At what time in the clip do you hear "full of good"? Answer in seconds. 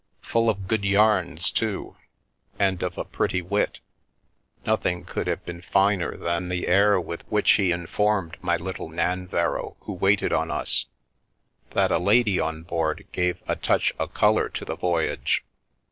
0.23-0.83